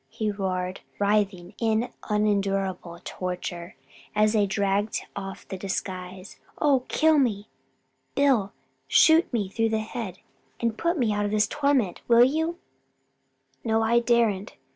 he 0.09 0.31
roared, 0.31 0.79
writhing 0.97 1.53
in 1.59 1.93
unendurable 2.09 2.99
torture, 3.05 3.75
as 4.15 4.33
they 4.33 4.47
dragged 4.47 5.05
off 5.15 5.47
the 5.49 5.59
disguise. 5.59 6.39
"Oh 6.59 6.85
kill 6.87 7.19
me! 7.19 7.49
Bill, 8.15 8.51
shoot 8.87 9.31
me 9.31 9.47
through 9.47 9.69
the 9.69 9.77
head 9.77 10.17
and 10.59 10.75
put 10.75 10.97
me 10.97 11.13
out 11.13 11.25
of 11.25 11.29
this 11.29 11.45
torment, 11.45 12.01
will 12.07 12.23
you?" 12.23 12.57
"No, 13.63 13.77
no, 13.77 13.83
I 13.83 13.99
daren't. 13.99 14.55